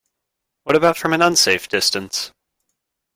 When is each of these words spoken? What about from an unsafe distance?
What 0.63 0.75
about 0.75 0.97
from 0.97 1.13
an 1.13 1.21
unsafe 1.21 1.67
distance? 1.69 2.31